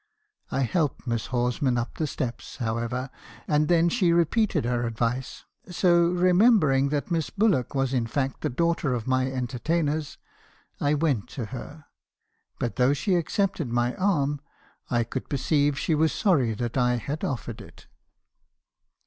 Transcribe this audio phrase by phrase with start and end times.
[0.49, 3.11] "I helped Miss Horsman up the steps, however,
[3.47, 8.49] and then ahe repeated her advice; so, remembering that Miss Bullock was in fact the
[8.49, 10.17] daughter of my entertainers,
[10.79, 11.85] I went to her;
[12.57, 14.41] but though she accepted my arm,
[14.89, 17.85] I could perceive she was sorry that I had offered it.